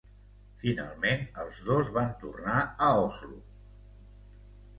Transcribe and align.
Finalment 0.61 1.21
els 1.43 1.59
dos 1.67 1.91
van 1.99 2.09
tornar 2.25 2.57
a 2.87 2.89
Oslo. 3.03 3.39